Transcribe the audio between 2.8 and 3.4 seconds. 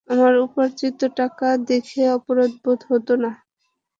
হতো না।